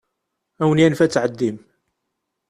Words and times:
Ad 0.61 0.63
awen-yanef 0.65 0.99
ad 1.01 1.11
tɛeddim. 1.11 1.57